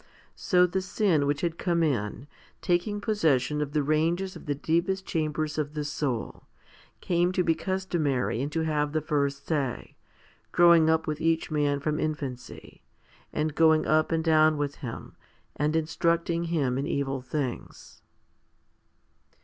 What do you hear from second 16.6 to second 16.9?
in